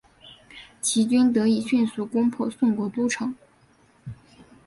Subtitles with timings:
[0.81, 3.35] 齐军得以迅速攻破宋国都城。